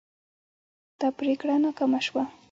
[0.99, 2.23] دا پریکړه ناکامه شوه.